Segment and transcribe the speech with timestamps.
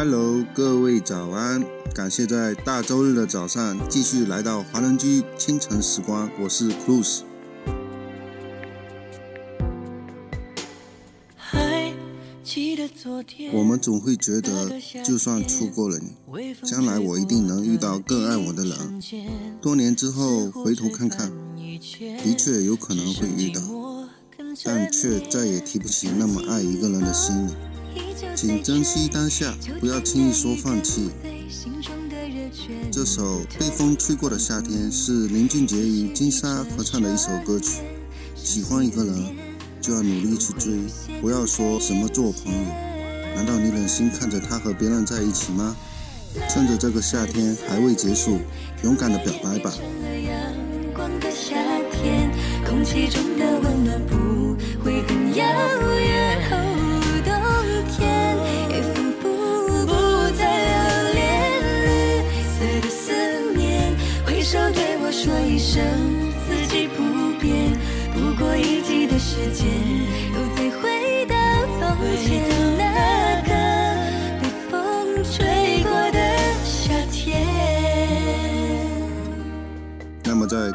[0.00, 1.60] Hello，各位早安！
[1.92, 7.22] 感谢在大周日的早上继续来到华人居清晨时光，我是 Cruz。
[13.52, 14.70] 我们总会觉得，
[15.04, 16.12] 就算错过了你，
[16.64, 19.02] 将来我一定能遇到更爱我的人。
[19.60, 23.60] 多年之后回头看看，的确有可能会遇到，
[24.62, 27.52] 但却再也提不起那么爱一个人的心了。
[28.34, 31.10] 请珍惜当下，不要轻易说放弃。
[32.90, 37.82] 这首《被风吹过的夏天》是林俊杰与金莎合唱的一首歌曲。
[38.34, 39.48] 喜欢一个人。
[39.80, 40.72] 就要努力去追，
[41.20, 42.58] 不要说什么做朋友。
[43.34, 45.74] 难道你忍心看着他和别人在一起吗？
[46.48, 48.38] 趁着这个夏天还未结束，
[48.82, 49.72] 勇敢的表白吧。
[52.66, 55.44] 空气中的温暖不会很遥
[55.96, 56.17] 远，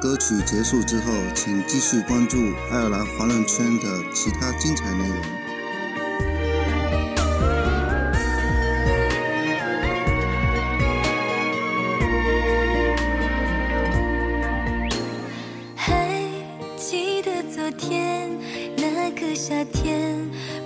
[0.00, 2.36] 歌曲结束之后，请继续关注
[2.70, 5.16] 爱尔兰华人圈的其他精彩内容。
[15.74, 16.20] 还
[16.76, 18.30] 记得昨天
[18.76, 20.18] 那个夏天，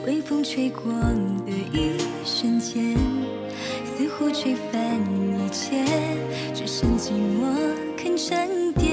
[0.07, 0.93] 微风吹过
[1.47, 2.97] 的一瞬间，
[3.85, 5.85] 似乎吹翻一切，
[6.55, 8.90] 只剩寂寞肯沉淀。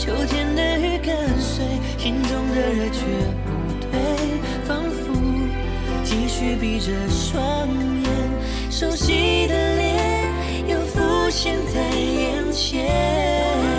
[0.00, 1.62] 秋天的雨跟随，
[1.98, 3.04] 心中的热却
[3.44, 3.50] 不
[3.84, 4.00] 退，
[4.66, 5.12] 仿佛
[6.02, 8.10] 继续闭着双眼，
[8.70, 10.24] 熟悉的脸
[10.68, 13.69] 又浮现在眼前。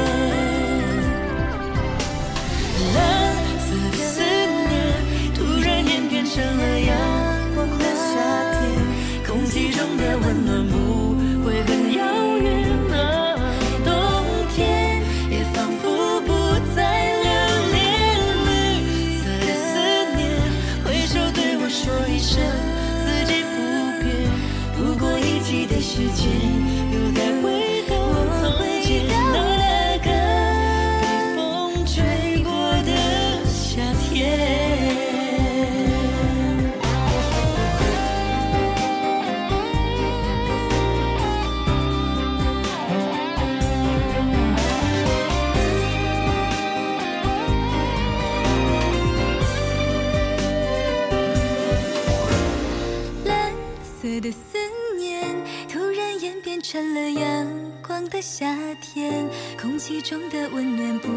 [56.72, 57.46] 成了阳
[57.86, 59.28] 光的夏天，
[59.62, 61.10] 空气中的温暖不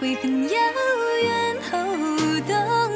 [0.00, 0.58] 会很遥
[1.22, 1.56] 远。
[1.70, 2.95] 哦，冬。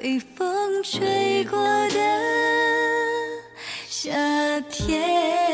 [0.00, 1.98] 被风吹过的
[3.88, 5.47] 夏天。